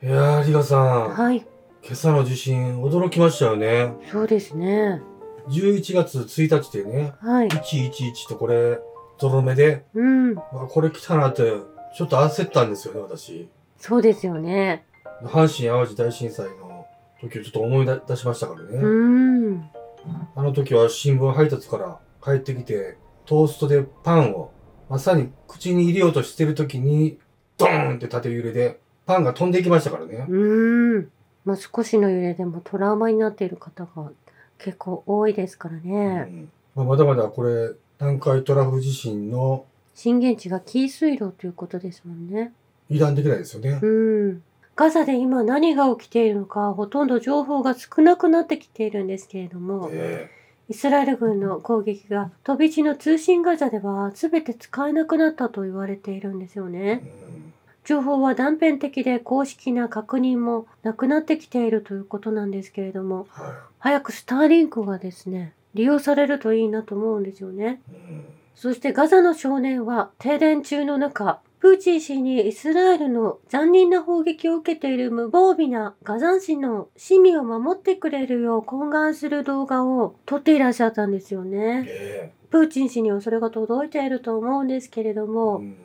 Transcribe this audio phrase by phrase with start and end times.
[0.00, 1.38] いやー、リカさん、はい、
[1.82, 3.94] 今朝の地震、驚きましたよね。
[4.12, 5.02] そうですね。
[5.48, 7.48] 11月1日でね、はい。
[7.48, 8.78] 111とこれ、
[9.18, 11.42] ゾロ目で、うん、まあ、これ来たなって、
[11.96, 13.48] ちょっと焦ったんですよね、私。
[13.76, 14.84] そうですよね。
[15.24, 16.86] 阪神淡路大震災の
[17.20, 18.78] 時をちょっと思い出しましたからね。
[18.78, 19.70] うん。
[20.36, 24.52] あの時は新聞配達から帰ってきて、トーストでパンを、
[24.88, 27.18] まさに口に入れようとしてる時に、
[27.56, 30.26] ドーンって縦揺れで、パンが飛んでいきましたからね。
[30.28, 31.10] うん。
[31.46, 34.10] まあ、少しの揺れでもトラウマになっている方が
[34.58, 36.14] 結構多いですからうね。
[36.24, 42.52] んまあ、まだまだこれ、南海トラフ地震の震源地が紀伊水道ということですもんね。
[42.90, 43.80] 油断できないですよね。
[43.82, 43.86] う
[44.32, 44.42] ん。
[44.76, 50.28] ガザで今何が起きているのかほとんど情報が少なくなってきているんですけれども、え
[50.68, 57.02] イスラエル軍の攻撃が飛び地の通信ガザでは全て使えなくなったと言われているんですよえね。
[57.22, 57.27] うん
[57.84, 67.80] 情報は断片的で公式な確認もなくなってきているということなんですけれども、は早くスターリンクがですね、利用されるといいなと思うんですよね。
[67.90, 68.24] いうん
[68.58, 81.86] そしてガザの少年は停電中の中、プーチン氏にイスラエルの残忍な砲撃を受けている無防備なガザン市の市民を守ってくれるよう懇願する動画を撮っていらっしゃったんですよね。
[81.88, 85.76] えプーチン氏にはそれが届いていると思うんですけれどえも、うん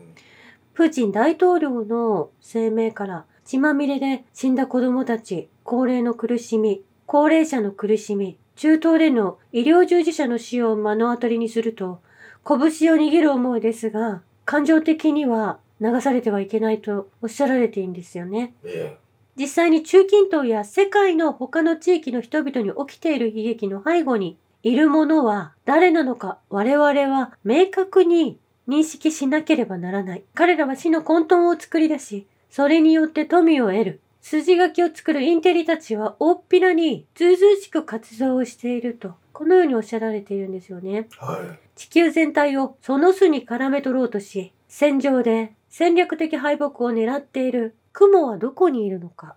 [0.74, 12.02] プーチン大統領の声明から血まみれで死んだ子供たち、高齢の苦しみ、高齢者の苦しみ、中東での医療従事者の死を目の当たりにすると、
[12.48, 18.54] 拳を握る思いですが、感情的には流されてはいけないとおっしゃられているんですよね。
[18.64, 18.98] え
[19.36, 30.24] 実際に中近東や世界の他の地域の人々に起きている悲劇の背後にいるものは誰なのか我々は明確に認識しなければならない。
[30.34, 34.02] 彼らは死の混沌を作り出し、それによって富を得る。
[34.22, 41.08] 筋書きを作るインテリたちは大っぴらにずうずうしく活動をしていると、このようにおっしゃられているんですよね。
[41.22, 41.60] えはい。
[41.76, 49.36] 地球全体をその巣に絡め取ろうとし、戦場で戦略的敗北を狙っている雲はどこにいるのか。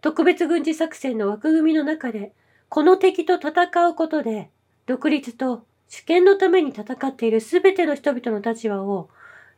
[0.00, 2.32] 特別軍事作戦の枠組みの中で、
[2.68, 4.50] この敵と戦うことで、
[4.86, 9.08] 独立と主権のために戦っている全ての人々の立場を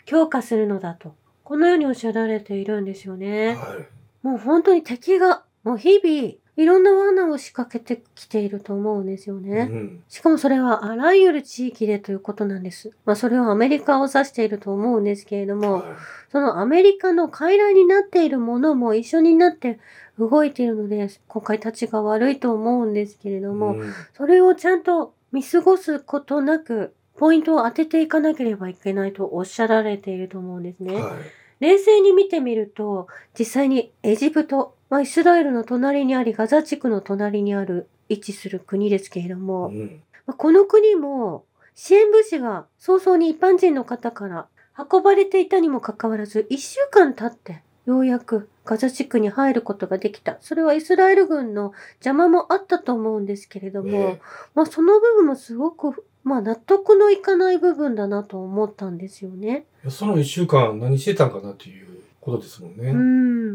[0.05, 1.15] 強化するのだと。
[1.45, 3.55] このようにおっしゃられているんですよね。
[3.55, 4.27] はい。
[4.27, 9.69] もう本当に敵が、もう日々、いろんな罠を仕掛けてきていると思うんですよね。
[9.71, 12.91] うんしかもそれはあらゆる地域でということなんです。
[13.05, 15.83] まあそれはアメリカを指していると思うんですけれども、はい
[16.31, 19.79] そのアメリカの傀儡になっているものも一緒になって
[20.19, 30.95] 動いているので、今回立ちが悪いと思うんですけれども、うんそれをちゃんと見過ごすことなく、ポイントを当てていかなければいけないとおっしゃられていると思うんですね。
[30.95, 31.13] はい
[31.61, 44.47] 冷静に見てみると、実際にエジプト、まあ、イスラエルの隣にあり、ガザ地区の隣にある、位置する国ですけれども、うんまあこの国も支援物資が早々に一般人の方から
[44.77, 50.37] 運ばれていたにもかかわらず1週間経ってようやくガザ地区に入ることができた。
[50.43, 54.21] それはイスラエル軍の邪魔もあったと思うんですけれども、え
[54.55, 59.65] まあその部分もすごくまあ納得のいかない部分だなと思ったんですよね。
[59.87, 62.91] えその一週間何してたんかなっていうことですもんね。
[62.91, 63.55] うん。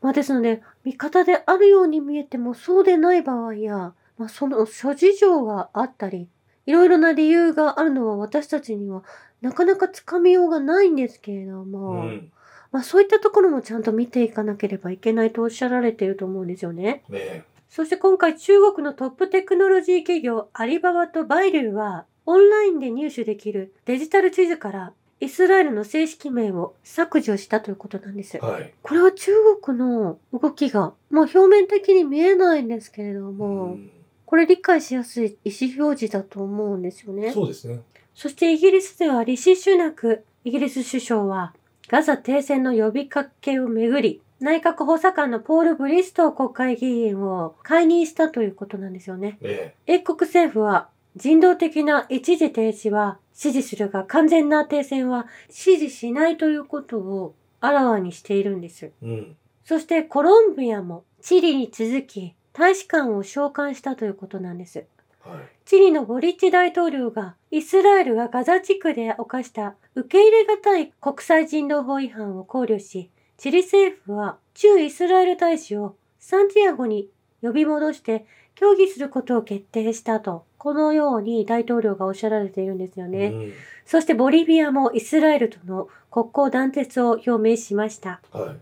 [0.00, 6.28] まあですので、味方であるように見えてもそうでない場合や、まあその諸事情があったり、
[6.66, 9.02] いろいろな理由があるのは私たちには
[9.40, 12.32] なかなかつかみようがないんですけれども、うん
[12.76, 17.04] まあそういったところもちゃんと見ていかなければいけないとおっしゃられていると思うんですよね。
[17.08, 28.36] ねそして今回中国のトップテクノロジー企業アリババとバイルはオンラインで入手できるデジタル地図からイスラエルの正式名を削除したということなんです。
[28.36, 28.74] はい。
[28.82, 29.32] これは中
[29.62, 33.90] 国の動きが、まあ表面的に見えないんですけれども、うん
[34.26, 37.32] これ理解しやすい意思表示だと思うんですよね。
[37.32, 37.80] そうですね。
[38.12, 41.54] そしてイギリスではリシ・シュナク、イギリス首相は、
[41.88, 49.38] ガザ停戦の呼びかけをめぐり、内閣補佐官のポール・ブリストー国会議員を解任したということなんですよね。
[49.40, 58.90] ね英国政府は、人道的な一時停止は支持するが、完全な停戦は支持しないということをあらわにしているんです。
[59.02, 59.36] うん。
[59.64, 64.86] そしてコロンビアもチリに続き大使館を召喚したということなんです。
[65.26, 65.48] はい。
[65.64, 77.08] チリのボリッチ大統領がイスラエルがガザ地区で犯した受け入れがたい国際人道法違反を考慮し、チリ政府は駐イスラエル大使をサンティアゴに
[77.42, 83.26] 呼び戻して協議することを決定したと、このように大統領がおっしゃられているんですよね。
[83.26, 83.52] うん
[83.86, 88.20] そしてボリビアもイスラエルとの国交断絶を表明しました。
[88.32, 88.56] はい。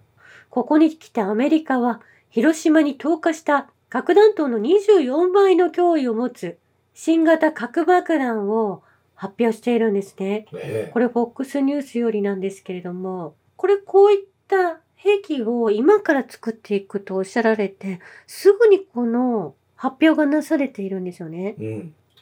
[0.51, 6.59] ここに来てアメリカは広島に投下した核弾頭の24倍の脅威を持つ
[6.95, 8.83] 新型核爆弾を
[9.15, 10.47] 発表しているんですね。
[10.53, 21.55] えこれ FOX ニュースよりなんですけれども、これこういった兵器を今から作っていくとおっしゃられて、すぐにこの発表がなされているんですよね。
[21.61, 21.65] うん。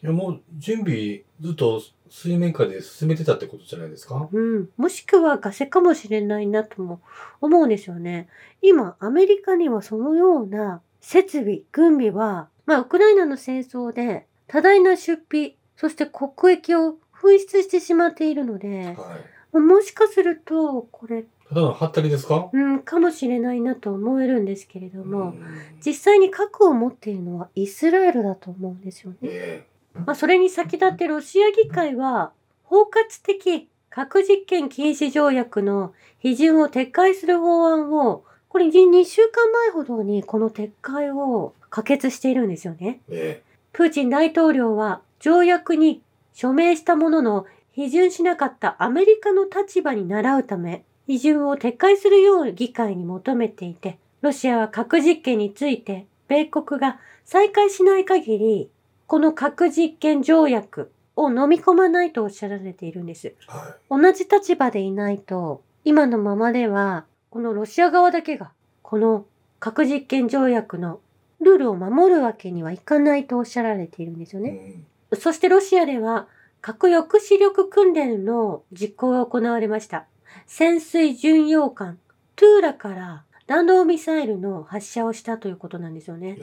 [0.02, 1.80] いや、もう準備ずっと
[2.10, 4.28] 水面下で進めてたってことじゃないですか？
[4.30, 4.68] うん。
[4.76, 7.00] もしくはガセかもしれないなとも
[7.40, 8.28] 思うんですよね。
[8.60, 19.18] 今、アメリカにはそのような設備、軍備は、まあ、ウクライナの戦争で多大な出費、そして国益を紛失してしまっているので、は
[19.54, 19.58] い。
[19.58, 22.48] もしかすると、これ、ただのハったりですか？
[22.50, 25.44] うん、かもしれないなと思えるんですけれども、ん
[25.84, 29.16] 実際に核を持っているのはイスラエルだと思うんですよね。
[29.22, 32.32] えまあ、それに先立ってロシア議会は
[32.64, 32.88] 包括
[33.22, 35.92] 的核実験禁止条約の
[36.24, 43.00] 批准を撤回する法案をこれ2週間前ほどにこの撤回を可決しているんですよね。
[43.08, 46.02] ええプーチン大統領は条約に
[46.34, 58.70] 署名したものの批准しなかったアメリカの立場に倣うため批准を撤回するよう議会に求めていてロシアは核実験について米国が再開しない限り
[59.06, 63.32] この核実験条約を飲み込まないとおっしゃられているんです。
[63.46, 68.52] は同じ立場でいないと今のままではこのロシア側だけが
[68.82, 69.24] この
[69.58, 71.00] 核実験条約の
[71.40, 74.44] ルールを守るわけにはいかないとおっしゃられているんですよい。
[74.44, 74.74] ね。
[75.18, 76.28] そしてロシアでは
[76.60, 80.04] 核抑止力訓練の実行が行われました。
[80.46, 81.98] 潜水巡洋艦
[82.36, 86.36] トゥーラから弾道ミサイルの発射をしたということなんですよね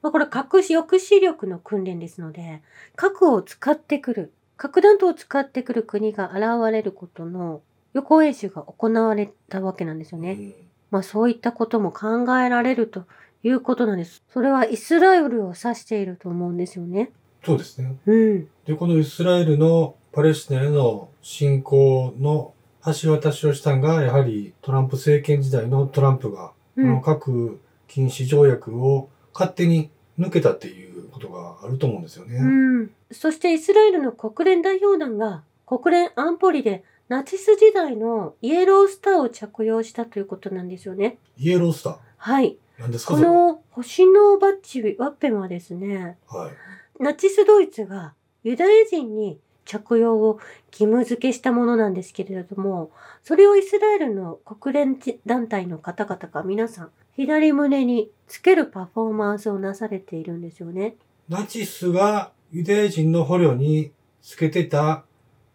[0.00, 2.62] まあ、これ核抑止力の訓練ですので、
[2.96, 7.60] 核を使ってくる、核弾頭を使ってくる国が現れることの
[7.94, 10.30] 予行演習が行われたわけなんですよね。
[10.30, 13.06] えうんまあそういったことも考えられると
[13.42, 14.22] いうことなんです。
[14.30, 17.10] それはイスラエルを指していると思うんですよね。
[17.44, 17.96] そうですね。
[18.06, 18.48] うん。
[18.66, 22.52] で、このイスラエルのパレスチナへの侵攻の
[23.00, 27.02] 橋渡しをしたのが、やはりトランプ政権時代のトランプが、このうん。
[27.02, 27.58] 核
[27.88, 32.36] 禁止条約を勝手に抜けたっていうことがあると思うんですよね。
[32.36, 32.90] うん。
[33.10, 41.18] そしてイスラエルの国連代表団が国連安保理でナチス時代のイエロースターを着用したということなんですよね。
[41.36, 41.96] イエロースター？
[42.16, 42.56] はい。
[42.78, 43.12] 何ですか。
[43.12, 47.02] この星のバッジ、ワッペンはですね、はい。
[47.02, 48.14] ナチスドイツが
[48.44, 50.38] ユダヤ人に着用を
[50.70, 52.92] 義務付けしたものなんですけれども、
[53.22, 60.96] それをイスラエルの国連団体の方々が皆さん、左胸につけるパフォーマンスをなされているんですよね。
[61.28, 63.92] ナチスがユダヤ人の捕虜に
[64.22, 65.04] つけてた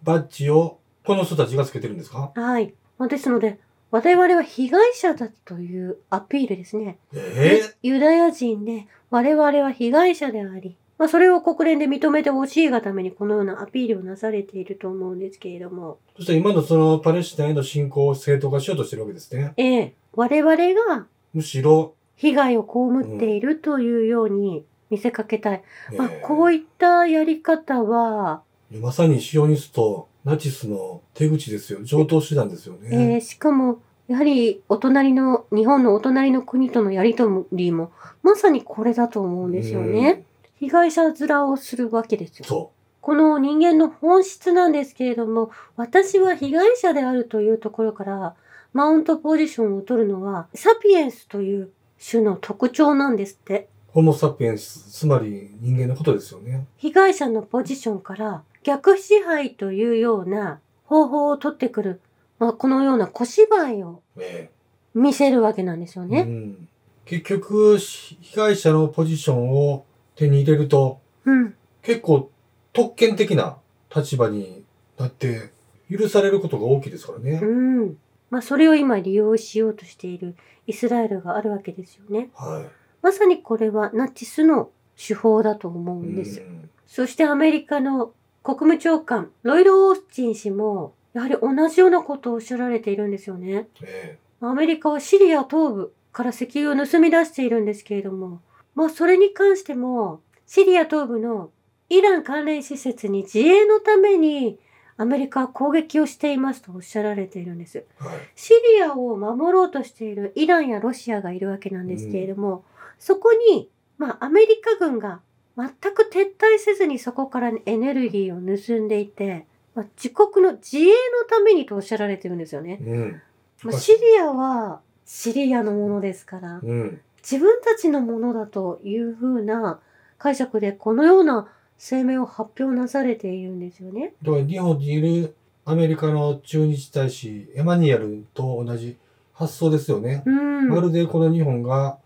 [0.04, 0.78] バッジを
[1.08, 2.32] この人たちがつけてるんですか？
[2.36, 2.74] はい。
[2.98, 3.60] まあですので、
[3.90, 7.00] 我々は被害者だというアピールですね。
[7.14, 19.54] ええユダヤ人で我々は被害者であり、まあそれを国連で認めてほしいがためにこのようなアピールをなされていると思うんですけれども、そして今のそのパレスチナへの侵攻を正当化しようとしてるわけですね。
[19.56, 25.64] ええ、我々がむしろ、被害を被っているというように見せかけたい。
[25.98, 31.80] まあええこういったやり方は、まさにシオニスト、ナチスの手口ですよ。
[31.86, 33.18] 上等手段ですよえね。
[33.18, 33.80] ーしかも、
[34.10, 40.26] やはりお隣の、日本のお隣の国とのやりとりも、まさにこれだと思うんですよね。
[40.60, 42.72] 被害者面をするわけですよ。
[43.00, 48.36] この人間の本質なんですけれども、私は被害者であるというところから、
[48.74, 51.70] マウントポジションを取るのは、サピエンスという
[52.06, 53.70] 種の特徴なんですって。
[53.90, 53.92] う。
[53.94, 56.66] ホモサピエンス、つまり人間のことですよね。
[56.76, 62.02] 被害者のポジションから逆支配というような方法を取ってくる、
[62.38, 64.50] まあ、このような小芝居をえ
[64.94, 66.22] 見せるわけなんですよえうね。
[66.24, 66.68] ん、
[67.06, 71.56] 結局、被害者のポジションを手に入れると、うん。
[71.82, 72.30] 結構
[72.74, 73.56] 特権的な
[73.96, 74.66] 立場に
[74.98, 75.52] なって、
[75.90, 77.40] 許されることが大きいですからね。
[77.42, 77.46] う
[77.86, 77.98] ん。
[78.30, 82.32] まあ、それを今利用しようとしているイスラエルがあるわけですよね。
[82.34, 82.66] は
[83.02, 86.08] まさにこれはナチスの手法だと思うい。
[86.10, 86.42] んです
[86.86, 88.12] そしてアメリカの
[88.48, 93.68] 国務長官、ロイド・オースティン氏も、やはり同じようなことをおっしゃられているんですよね。
[93.84, 98.40] えアメリカはシリア東部から石油を盗み出しているんですけれども、
[98.74, 101.50] まあそれに関しても、シリア東部の
[101.90, 104.58] イラン関連施設に自衛のために
[104.96, 107.80] アメリカは攻撃をしていますとおっしゃられているんです。
[107.80, 108.20] えはい。
[108.34, 112.64] シリアを守ろうとしているイランやロシアがいるわけなんですけれども、
[112.98, 115.20] そこに、まあアメリカ軍が
[115.58, 120.92] 全く撤退せずにそこからエネルギーを盗んでいて、まあ、自国の自衛の
[121.28, 122.80] ためにとおっしゃられてるんですよね。
[122.82, 123.22] うん。
[123.64, 127.02] まあ、シリアはシリアのものですから、うん。
[127.24, 129.80] 自分たちのものだというふうな
[130.18, 131.48] 解釈でこのような
[131.80, 134.14] 声明を発表なされているんですよね。
[134.22, 135.36] だから日本にいる
[135.66, 138.98] アメリカの駐日大使、エマニュエルと同じ
[139.34, 140.24] 発想ですよね。
[140.26, 140.70] うん。
[140.70, 141.98] まるでこの日本が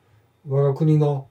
[0.47, 1.27] 我が国の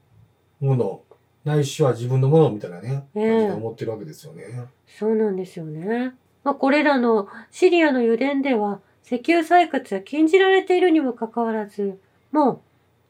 [0.60, 1.02] もの、
[1.44, 4.44] ないしは自分のものみたいなね、ええ感じで思ってるわけですよね。
[4.86, 6.14] そうなんですよね。
[6.44, 11.98] まあ、これらのシリアの油田では石油採掘は禁じられているにもかかわらず、
[12.32, 12.60] もう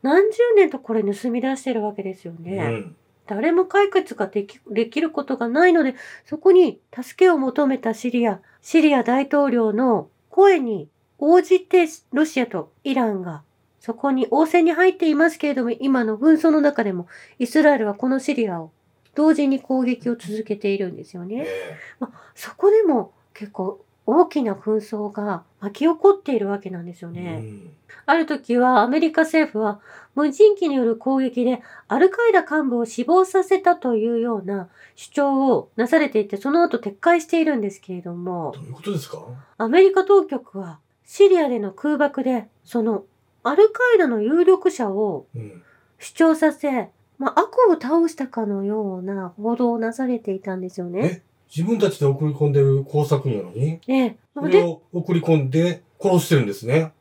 [0.02, 2.56] 何十年とこれ盗み出してるわけですよね。
[2.56, 2.96] うん。
[3.26, 5.94] 誰も解決ができできることがないので、
[6.24, 13.42] そこに助けを求めたシリア、シリア大統領の声に応じてロシアとイランが
[13.80, 17.08] そこに応戦に入っていますけれども、今の紛争の中でも
[17.38, 18.70] イスラエルはこのシリアを
[19.14, 21.44] 同時に攻撃を続けているんですよね。
[21.46, 21.76] え
[22.34, 27.38] そこでも結構大きな紛争が巻き起こっているわけなんですよえね。
[27.40, 27.70] うん
[28.06, 29.80] ある時はアメリカ政府は
[30.14, 39.18] 無人機による攻撃でアルカイダ幹部を死亡させたというような主張をなされていてその後撤回しているんですけれどもどういうことですか？
[39.58, 43.04] アメリカ当局はシリアでの空爆でその
[43.42, 45.62] アルカイダの有力者をうん。
[46.02, 51.00] 主張させ、まあ、悪を倒したかのような報道をなされていたんですよね。
[51.04, 51.22] え？
[51.54, 56.92] 自分たちで送り込んでる工作員やのに、ねそれでを送り込んで殺してるんですね。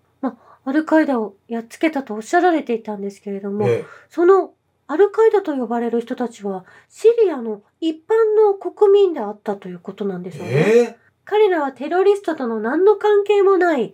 [0.65, 4.51] アルカイダをやっつけたとおっしゃられていたんですけれども、えその
[4.87, 7.99] アルカイダと呼ばれる人たちはシリアの一般
[8.35, 10.51] の国民であったということなんでえすよね。
[10.51, 10.97] え？
[11.29, 13.93] 彼らはテロリストとの何の関係もない10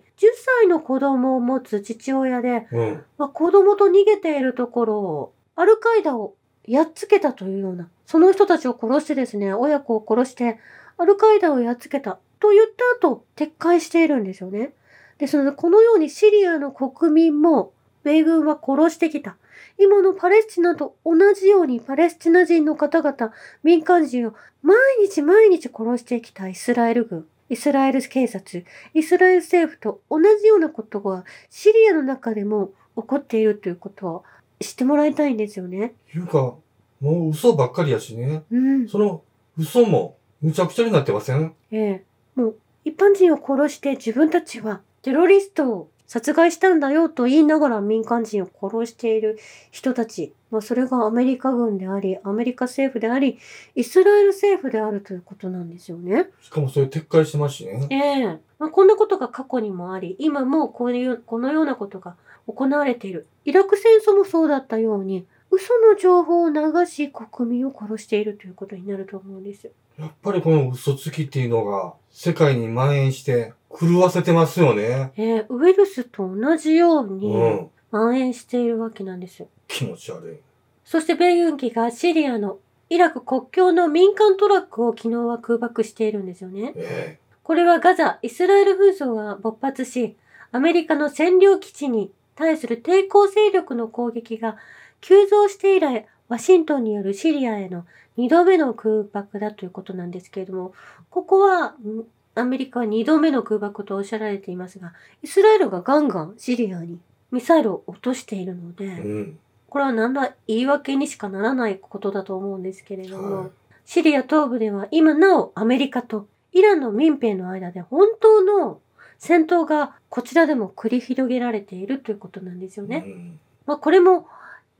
[0.62, 3.04] 歳の子供を持つ父親で、えうん。
[3.18, 6.34] まあ、子供と逃げているところをアルカイダを
[6.66, 10.58] やっつけたというような、その人たちを殺してですね、親子を殺して
[10.96, 12.66] アルカイダをやっつけたと言っ
[13.00, 14.72] た後、撤回しているんですよね。
[15.18, 19.36] ですので、このようにシリアの国民も米軍は殺してきた。
[19.78, 23.32] 今のパレスチナと同じようにパレスチナ人の方々、
[23.62, 34.24] 民間人を毎日毎日殺してきたイスラエル軍、イスラエル警察、イスラエル政府と同じようなことがシリアの中でも起こっているということを
[34.60, 35.94] 知ってもらいたいんですよね。
[36.14, 36.60] いうか、も
[37.02, 38.42] う嘘ばっかりやしね。
[38.50, 38.88] うん。
[38.88, 39.22] その
[39.58, 41.54] 嘘もむちゃくちゃになってません？
[41.70, 42.04] ええ。
[42.34, 49.38] もう一般人を殺して自分たちはテロリストを殺害したんだよと言いながら民間人を殺している
[49.70, 50.32] 人たち。
[50.50, 53.38] まあ、それがアメリカ軍であり、アメリカ政府であり、
[53.74, 56.28] イスラエル政府であるということなんですよね。
[56.40, 57.88] しかもそれ撤回してますしね。
[57.90, 63.26] ええまあ、こんなことが過去にもあり、今もこういう、このようなことが行われている。
[63.44, 69.72] イラク戦争もそうだったように、嘘の情報を流し国民を殺しているということになると思うんですよ。
[69.98, 75.12] やっぱりこの嘘つきっていうのが世界に蔓延して狂わせてますよね。
[75.16, 77.70] ええウイルスと同じよううにん。
[77.90, 79.48] 蔓延しているわけなんですよ。
[79.68, 80.36] 気持ち悪い。
[80.84, 86.72] そして米軍機がシリアのイラク国境の民間トラックを昨日は空爆しているんですよね。
[86.76, 90.16] えこれはガザ、イスラエル紛争が勃発し、
[90.52, 94.56] アメリカの占領基地に対する抵抗勢力の攻撃が
[95.00, 97.86] 急増して以来、ワシントンによるシリアへの
[98.18, 100.72] 2度目の空爆だということなんですけれども、
[101.10, 102.04] ここは、ん
[102.36, 106.98] アメリカは2度目の空爆とおっしゃられていますが、イスラエルがガンガンシリアに
[107.30, 109.38] ミサイルを落としているので、えうん。
[109.68, 113.50] これは何ら言い訳にしかならないことだと思うんですけれども、はい
[113.86, 118.80] シリア東部では今なおアメリカとイランの民兵の間で本当の
[119.18, 123.04] 戦闘がこちらでも繰り広げられているということなんですよね。
[123.06, 124.28] うんまあこれも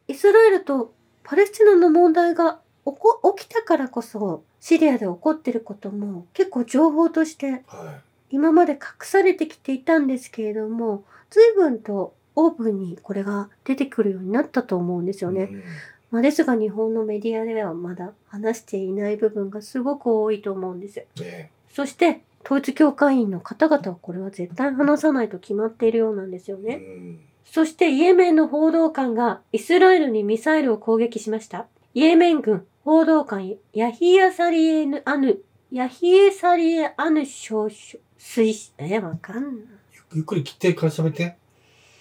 [0.08, 8.00] イスラエルとパレスチナの問題が起こ起きたからこそシリアで起こっていることも結構情報としては
[8.30, 15.24] 今まで隠されてきていたんですけれども随分とオープンにこれが出てくるようになったと思うんですい。
[15.24, 15.48] よね。
[15.50, 15.62] うん
[16.10, 21.04] まあ、ですが日本のメディアではまだ話していない部分がすごく多いと思うんです。
[21.20, 26.76] えそして統一教会員の方々はこれは絶対話さないと決まっているようなんですよえね。
[26.76, 31.66] うんそしてイエメンの報道官がイスラエルにミサイルを攻撃しました。
[31.98, 35.38] イエメン軍報道官ヤヒヤサリエヌアヌ、
[35.72, 39.64] ヤヒエサリエアヌ少将、推、え、わかんない。
[40.12, 41.38] ゆっくり切ってから喋って。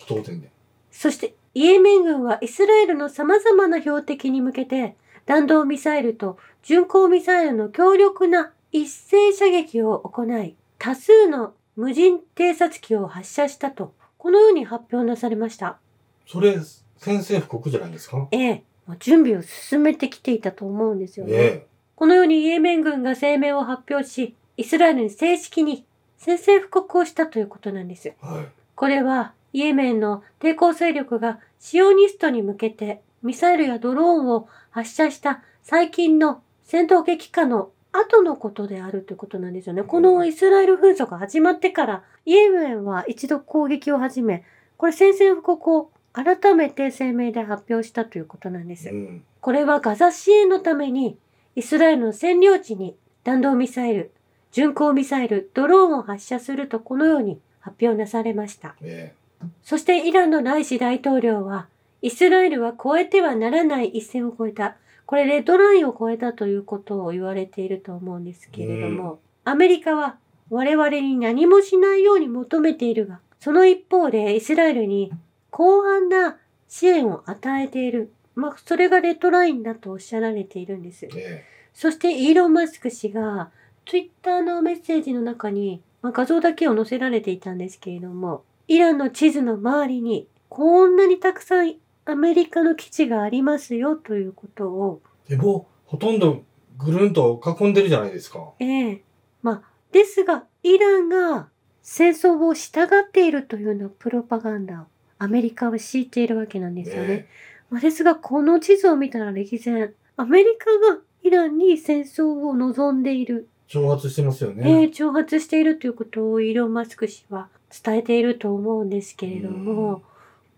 [0.06, 0.52] 当然で。
[0.92, 15.80] そしてイエメン軍はイスラエルの様々な標的に向けて弾道ミサイルと巡航ミサイルの強力な一斉射撃を行い多数の無人偵察機を発射したとこのように発表なされました。
[16.28, 16.58] それ、
[16.98, 18.28] 宣戦布告じゃないですか？
[18.32, 18.62] ええ、まあ
[19.00, 21.34] 準備を進めてきていたと思うんですよね。
[21.34, 25.86] えこのようにイエメン軍が声明を発表しイスラエルに正式に
[26.18, 28.10] 宣戦布告をしたということなんです。
[28.10, 28.16] え。
[28.22, 28.46] はい。
[28.76, 39.84] これはイエメンの抵抗勢力がシオニストに向けてミサイルやドローンを発射した最近の戦闘激化の後のことであるということなんですよね。
[39.84, 44.44] このイスラエル紛争が始まってから、イエメンは一度攻撃を始め、
[44.78, 48.90] これ宣戦布告を改めて声明で発表したということなんです。
[48.90, 49.24] うん。
[49.42, 51.18] これはガザ支援のために、
[51.56, 52.96] イスラエルの占領地に
[53.26, 54.12] 弾道ミサイル、
[54.54, 58.76] 巡航ミサイル、ドローンを発射するとこのように発表なされました。
[58.82, 59.14] え
[59.62, 61.68] そしてイランのライシ大統領は、
[62.02, 64.78] イスラエルは越えてはならない一線を越えた。
[65.06, 70.16] これレッドラインを越えたということを言われていると思うんですけれども、アメリカは
[70.50, 75.12] 我々に何もしないように求めているが、その一方でイスラエルに
[75.56, 78.12] 広範な支援を与えている。
[78.36, 81.10] まあ、それがレッドラインだとおっしゃられているんですえ。
[81.16, 83.52] えそしてイーロン・マスク氏が
[83.86, 96.44] Twitter のメッセージの中に、まあ、画像だけを載せられていたんですけれども、イランの地図の周りにこんなにたくさんアメリカの基地がありますよということを、えでも、ほとんど
[96.78, 98.52] ぐるんと囲んでるじゃないですか。
[98.60, 99.04] ええ
[99.42, 101.48] まあ、ですが、イランが
[101.82, 104.86] 戦争を従っているというようなプロパガンダを
[105.18, 107.10] アメリカは敷いているわけなんですよね。
[107.10, 107.28] え
[107.70, 114.64] まあ、ですが、この地図を見たら歴然、アメリカがイランに戦争を望んでいる、え挑発してますよえね。
[114.86, 117.50] ー挑発しているということをイーロン・マスク氏は
[117.84, 120.02] 伝えていると思うんですけれども、うん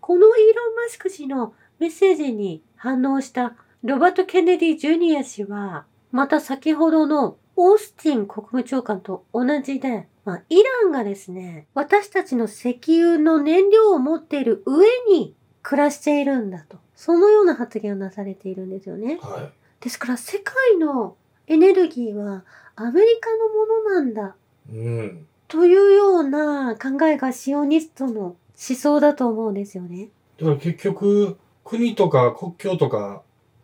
[0.08, 16.76] このイーロン・マスク氏のメッセージに反応したロバート・ケネディ・ジュニア氏は、また先ほどのオースティン国務長官と同じで、まあ、イランがですね、私たちの石油の燃料を持っている上に暮らしているんだと。
[16.94, 19.18] そのような発言をなされているんですよね。
[19.22, 21.16] はですから世界の
[21.46, 22.44] エネルギーは
[22.76, 24.34] アメリカのものなんだ
[24.70, 24.76] い。
[24.76, 25.26] うん。
[25.46, 30.10] というような考えがシオニストの思想だと思うんですよね。
[30.38, 33.22] だから結局、国とか国境とか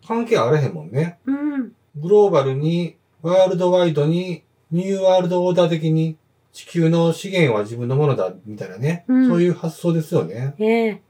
[0.09, 1.19] 関係あらへんもんね。
[1.27, 1.73] うん。
[2.01, 6.17] グローバルに、ワールドワイドに、ニューワールドオーダー的に、
[6.55, 9.05] 地球の資源は自分のものだ、みたいなね。
[9.09, 10.55] うんそういう発想ですよね。
[10.59, 11.03] ええ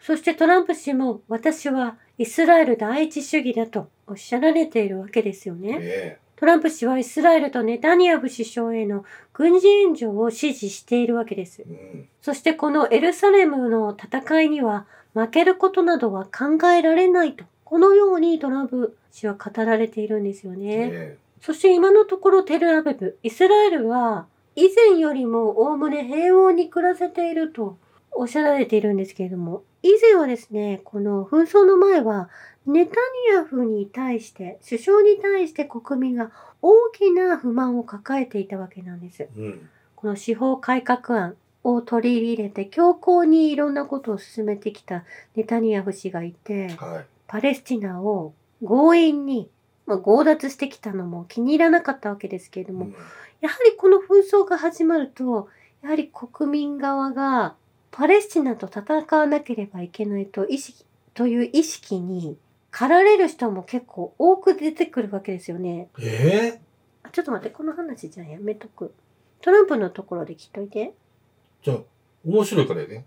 [0.00, 5.78] そしてトランプ氏も私はイスラエル第一主義だとおっしゃられているわけですよね。
[5.80, 11.64] えトランプ氏はイスラエルとネタニヤフ首相への軍事援助を支持しているわけですえ。
[11.64, 12.08] うん。
[12.20, 17.44] そしてこのエルサレムの戦いには負けることなどは考えられないと。
[17.64, 20.90] このようにトランプ氏は語られているんですよね。
[20.92, 27.78] えそして今のところテルアビブ、イスラエルは以前よりもおおむね平穏に暮らせていると
[28.12, 32.28] おっしゃられているんですけれども、以前はですね、この紛争の前は
[32.66, 32.92] ネタ
[33.30, 39.22] ニヤフに対して、首相に対して国民が大きな不満を抱えていたわけなんです。
[39.22, 39.68] えうん。
[39.96, 45.04] この司法改革案を取り入れて強硬にいろんなことを進めてきた
[45.36, 47.04] ネタニヤフ氏がいて、はい。
[47.26, 49.48] パレスチナを強引に、
[49.86, 52.94] まあ、強奪してきたのも気に入らなかったわけですけれども、うん
[53.42, 55.48] やはりこの紛争が始まると、
[55.82, 57.56] やはり国民側が
[57.90, 62.38] パレスチナと戦わなければいけないと意識、という意識に
[62.70, 65.88] 駆られる人も結構多く出てくるわけですよね。
[66.00, 66.60] ええ
[67.02, 68.94] あちょっと待って、この話じゃあやめとく。
[69.40, 70.94] トランプのところで聞いといて。
[71.64, 71.78] じゃあ、
[72.24, 73.06] 面白いからやね。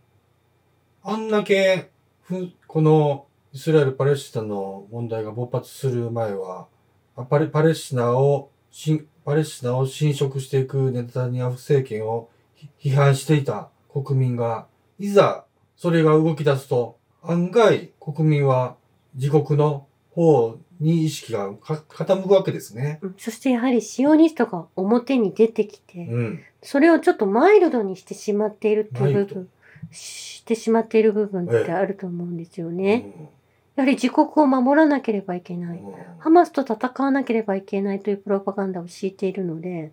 [1.02, 1.90] あんだけ、
[2.24, 6.68] ふ、この、イスラエル・パレスチナの問題が勃発する前は、
[7.16, 14.68] あパレパレスチナを、しパレスチナを侵食していくネタニヤフ政権をひ批判していた国民が、
[15.00, 15.46] いざ
[15.78, 18.76] それが動き出すと、案外国民は
[19.14, 23.00] 自国の方に意識がか傾くわけですね。
[23.04, 26.44] うんそしてやはりシオニストが表に出てきて、うん。
[26.62, 29.50] それをちょっとマイルドにしてしまっているっていう部分、
[29.92, 33.32] してしまっている部分ってあると思うんですよね。
[33.76, 35.80] やはり自国を守らなければいけない。
[35.80, 39.92] うんハマスと戦わなければいけないというプロパガンダを敷いているので、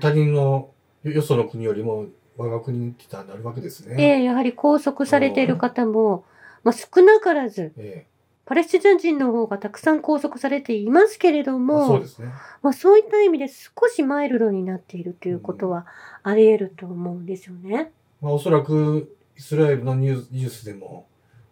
[0.00, 0.70] 他人の
[1.02, 2.06] よよその国よりも
[2.38, 3.96] 我が国ってなるわけですね。
[3.98, 6.24] ええやはり拘束されている方も、
[6.62, 8.06] まあ、少なからず、え
[8.46, 12.28] パレスチナ人の方がたくさん拘束されていますけれどえも、そうですね。
[12.62, 15.86] まあ、そういった意味で少しマイルドになっているということは
[16.22, 17.92] あり得ると思うんですよね。
[18.22, 21.06] まあおそらくイスラエルのニュースニュースでも、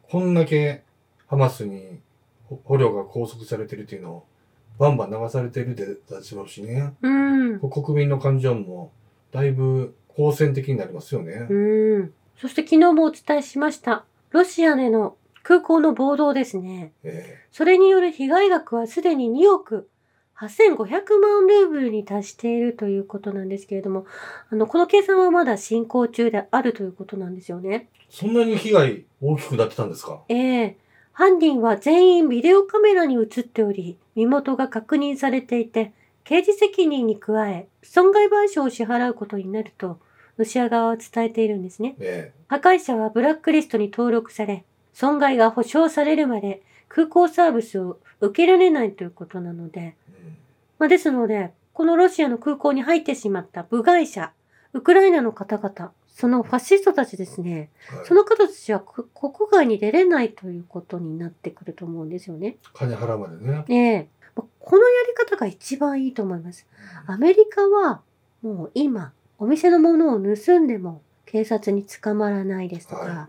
[0.09, 0.85] こんだけ
[1.33, 1.99] ハマスに
[2.45, 4.27] ほ捕虜が拘束されてるっていうのを
[4.79, 6.92] バンバン流されてるでだしょうしね。
[7.01, 7.09] う
[7.55, 7.61] ん。
[7.71, 8.92] 国民の感情も
[9.31, 11.47] だいぶ好戦的になりますよね。
[11.49, 12.12] うん。
[12.37, 14.05] そして昨日もお伝えしました。
[14.31, 16.92] ロシアでの空港の暴動ですね。
[17.03, 19.88] えそれによる被害額はすでに2億
[20.37, 24.05] 8500万ルーブルに達しているということなんですけれども、
[24.51, 27.88] あの、この計算はまだ進行中であるということなんですよね。
[28.11, 30.21] そんなに被害大きくなってたんですか？
[30.29, 30.77] ええ
[31.12, 35.92] 犯人は全員ビデオカメラに映っており、身元が確認されていて、
[36.25, 39.98] 刑事責任に加え、損害賠償を支払うことになると、
[40.38, 41.96] ロシア側は伝えているんですね。
[42.01, 49.94] え破壊者はブラックリストに登録され、損害が保証されるまで空港サービスを受けられないということなので、え。
[50.79, 54.33] まあ、ですので、このロシアの空港に入ってしまった部外者、
[54.72, 62.57] ウクライナの方々、そのファシストたちですね、うんはいその方たちはく国外に出れないということになってくると思うんですよね。
[62.75, 63.64] 金払うまでね。
[63.68, 66.66] ええまあこのやり方が一番いいと思います。
[67.07, 68.03] アメリカは
[68.42, 73.29] もう今、お店のものを盗んでも警察に捕まらないですとか、は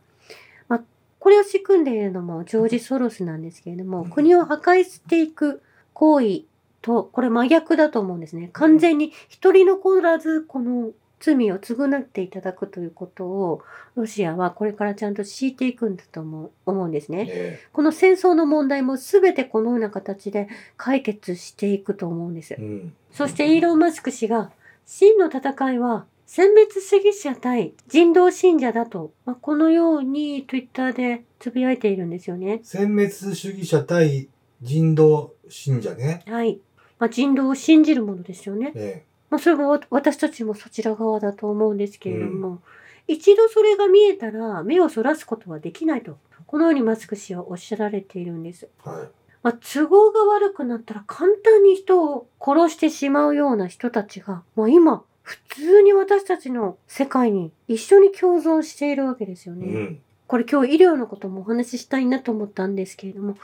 [0.67, 0.81] まあ、
[1.19, 5.61] これを仕組んでいるのもジョージ・ソロスなんですけれども、うん国を破壊していく
[5.93, 6.41] 行為
[6.81, 8.49] と、これ真逆だと思うんですね。
[8.53, 10.91] 完全に一人残らずこの
[11.23, 13.62] 罪を償っていただくということを、
[13.95, 17.27] ロシアはこれからちゃんと敷いていくんだと思う思うんですね。
[17.29, 22.57] えこの戦争の問題も全てこのような形で解決していくと思うんですえ。。
[22.59, 22.93] うん。
[23.12, 24.51] そしてイーロン・マスク氏が
[24.86, 32.59] 真の戦いは殲滅主義者対人道信者だと、まあ、このように Twitter でつぶやいているんですよね。
[32.65, 34.27] 殲滅主義者対
[34.62, 36.21] 人道信者ね。
[36.27, 36.59] はい。
[36.99, 38.73] まあ、人道を信じるものですよね。
[38.75, 42.61] えまあ、それもわ私たちもそちら側だと思うんですけれども、
[43.07, 48.69] 一度それが見えたら目をそらすことはできないと、このようにマスク氏はおっしゃられているんです。
[48.85, 48.87] え。
[48.87, 49.07] はい。
[49.41, 59.65] まあ、都合が悪くなったら簡単に人を殺してしまうような人たちが、まあ、今、普通に私たちの世界に一緒に共存しているわけですよね。
[59.65, 60.01] うん。
[60.27, 63.35] これ今日医療のこともお話ししたいなと思ったんですけれども、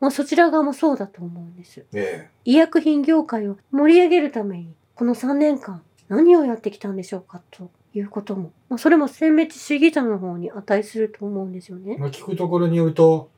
[0.00, 1.84] まあ、そちら側もそうだと思うんです。
[1.94, 11.96] え医薬品業界を盛り上げるために、この3年間何をやってきたんでしょうかということも、まあ、それも殲滅主義者の方に値すると思うんですよね。
[11.96, 11.98] え。
[11.98, 13.30] まあ、聞くところによると、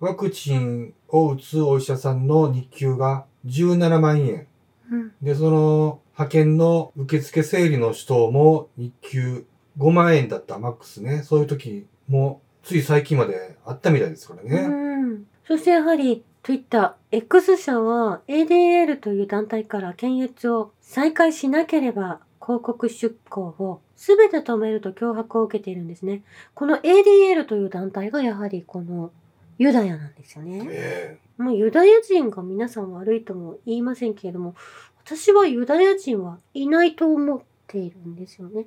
[0.00, 4.48] ワクチンを打つお医者さんの日給が17万円。
[4.90, 5.12] うん。
[5.22, 9.46] で、その派遣の受付整理の人も日給
[9.78, 11.22] 5万円だったマックスね。
[11.22, 14.62] そういう時もつい最近まであったみたいですからね。
[14.62, 15.26] うん。
[15.46, 26.22] そしてやはり Twitter、X 社は ADL という団体から検閲を再開しなければ広告出稿を全て止めると脅迫を受けているんですね。
[26.52, 29.10] この ADL という団体がやはりこの
[29.56, 30.66] ユダヤなんですよね。
[30.68, 34.54] えもうユダヤ人が皆さん悪いとも言いませんけれども、
[35.02, 38.66] 私はユダヤ人はいないと思っているんですよね。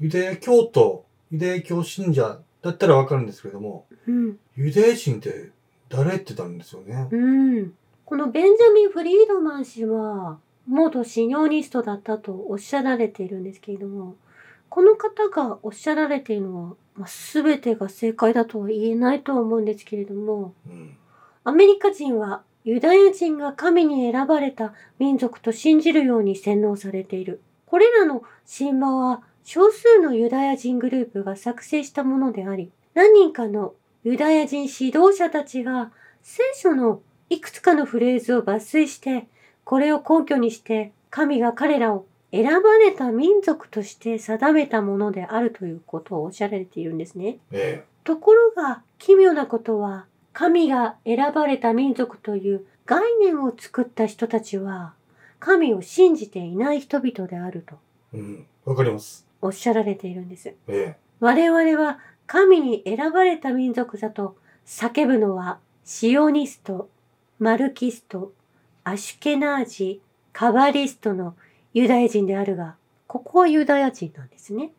[0.00, 4.38] えユダヤ教徒、ユダヤ教信者だったらわかるんですけれども、うん。
[4.56, 5.52] ユダヤ人って
[5.88, 7.08] 誰ってなるんですよね。
[7.10, 7.16] う
[7.62, 7.74] ん。
[8.04, 14.16] このベンジャミン・フリードマン氏は、元シニョニストだったとおっしゃられているんですけれども、
[14.68, 20.96] この方がおっしゃられているのは、まあ、全てが正解だとは言えないと思うんですけれども、うん。
[21.44, 27.42] アメリカ人はユダヤ人が神に選ばれた民族と信じるように洗脳されている。
[27.66, 35.90] これらの神話は少数のユダヤ人グループが作成したものであり、何人かのユダヤ人指導者たちが
[36.22, 39.26] 聖書のいくつかのフレーズを抜粋して、
[39.64, 47.38] これを根拠にして神が彼らを選ばれた民族として定めたものであるということをおっしゃられているんですね。
[47.50, 54.92] えところが奇妙なことは神が選ばれた民族という概念を作った人たちは
[55.40, 57.76] 神を信じていない人々であると
[58.12, 58.18] え。
[58.18, 58.46] うん。
[58.66, 59.26] わかります。
[59.40, 60.54] おっしゃられているんです。
[60.68, 66.88] え我々は神に選ばれた民族だと叫ぶのはシオニスト、
[67.38, 68.32] マルキスト、
[68.84, 70.00] アシュケナージ、
[70.32, 71.34] カバリストの
[71.74, 74.72] ユダヤ人であるが、ここはユダヤ人なんですね。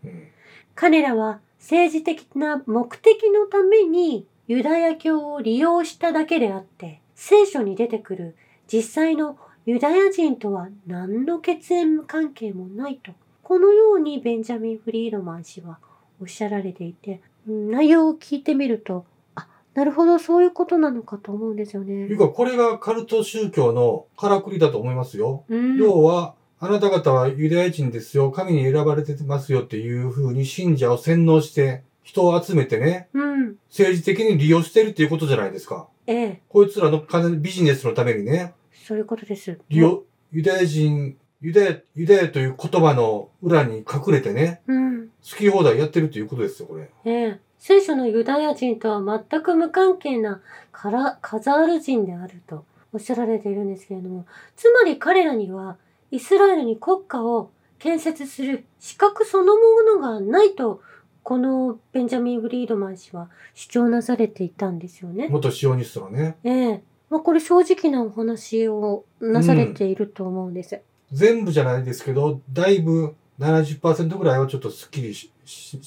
[0.73, 8.35] 彼らは政治的な目的のためにユダヤ教を利用しただけであって、聖書に出てくる
[8.67, 13.11] 実際のユダヤ人とは何の血縁関係もないと。
[13.43, 15.77] このようにベンジャミン・フリードマン氏は
[16.19, 19.05] おっしゃられていて、うん内容を聞いてみると、
[19.35, 22.15] あ、なるほど、そういうことなのかと思うんですよというね。
[22.17, 25.43] か、これがカルト宗教のからくりだと思いますよ。
[25.49, 25.77] うん。
[25.77, 33.55] 要は、あなた方はユダヤ人ですよ、神に選ばれてますよっていう風に信者を洗脳して、人を集めてね、うん。
[33.69, 35.87] 政治的に利用してるっていうことじゃないですか。
[36.07, 39.59] ええ、こいつらの金ビジネスのためにね、そういうことです。
[39.69, 45.09] 利用、ユダヤ人、ユダヤ、ユダヤという言葉の裏に隠れてね、うん。
[45.09, 46.89] 好き放題やってるっていうことですよ、これ。
[47.05, 55.77] ええ、聖書のユダヤ人とは全く無関係なカラカザール人であるとおっしゃられているんですけれども、つまり彼らには
[56.09, 60.81] イスラエルに国家を建設する資格そのものがないと、
[61.21, 65.27] このベンジャミン・フリードマン氏は主張なされていたんですよね。
[65.29, 66.37] 元シオニストのね。
[66.43, 70.81] ええまあ、これ正直なお話をなされていると思うんです。
[71.11, 75.29] 全部じゃないですけど、だいぶ70%ぐらいはちょっとスッキリし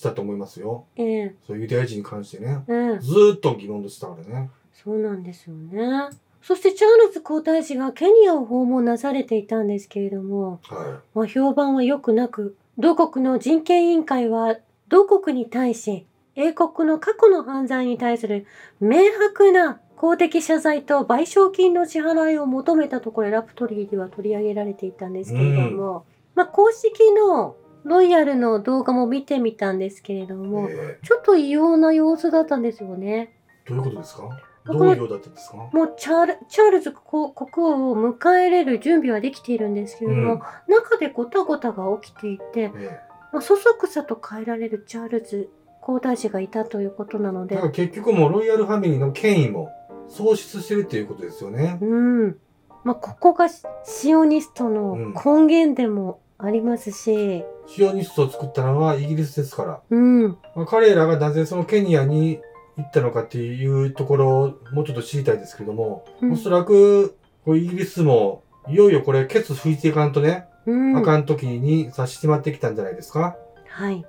[0.02, 0.85] たと思いますよ。
[0.96, 2.62] ええそういうユダヤ人に関してね。
[2.68, 4.50] ええずーっと疑問でしたからね。
[4.72, 6.11] そうなんですよね。
[6.42, 14.57] そしてチャールズ皇太子がケニアを訪問なされていたんですけれども、はまあ、評判は良くなく、同国の人権委員会は
[14.88, 18.46] 同国に対し、英国の過去の犯罪に対する
[18.81, 30.37] 明白な公的謝罪と賠償金の支払いを求めたところ、ラプトリーでは取り上げられていたんですけれども、まあ、公式のロイヤルの動画も見てみたんですけれどい。
[30.37, 30.98] も、え。
[31.04, 33.34] ちょっと異様な様子だったんですよね。
[33.66, 34.22] ーどういうことですか？
[34.66, 35.56] どういうようだったんですか？
[35.56, 40.40] もうチャールチャールズ国国王を迎え入れる準備はできているんですけれども、うん。
[40.74, 43.00] 中でごたごたが起きていて、え
[43.32, 47.56] まあ、そそくさと変えられるチャールズ皇太子がいたということなので。
[47.70, 49.72] 結局もうロイヤルファミリーの権威も
[50.09, 51.79] 喪失してるっていうことですよね。
[51.81, 52.38] うん。
[52.85, 59.81] まあ、ここがシシオニストの根源でもありますし、シオニストを作ったのはイギリスですから。
[59.90, 60.38] うん。
[60.55, 62.40] まあ、彼らがなぜそのケニアに
[62.77, 67.16] 行ったのかっていうところをもうちょっと知りたいですけども、うんおそらく
[67.47, 70.97] イギリスもいよいよこれケツ拭いていかんとね、うん。
[70.97, 73.37] あかん時に差し迫ってきたんじゃないですか。
[73.68, 74.07] はい。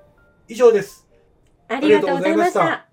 [0.47, 1.07] 以上です。
[1.67, 2.88] ありがとうございました。